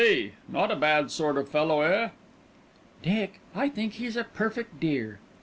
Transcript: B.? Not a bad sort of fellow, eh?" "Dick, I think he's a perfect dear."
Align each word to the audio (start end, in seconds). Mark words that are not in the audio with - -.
B.? 0.03 0.31
Not 0.47 0.71
a 0.71 0.75
bad 0.75 1.11
sort 1.11 1.37
of 1.37 1.47
fellow, 1.47 1.81
eh?" 1.81 2.09
"Dick, 3.03 3.39
I 3.53 3.69
think 3.69 3.93
he's 3.93 4.17
a 4.17 4.23
perfect 4.23 4.79
dear." 4.79 5.19